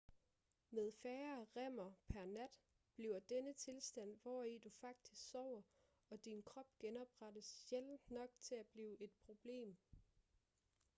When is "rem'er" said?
1.55-1.91